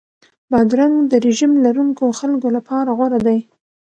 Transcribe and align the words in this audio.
بادرنګ 0.51 0.95
د 1.11 1.13
رژیم 1.25 1.51
لرونکو 1.65 2.05
خلکو 2.19 2.47
لپاره 2.57 2.89
غوره 2.97 3.19
دی. 3.27 3.39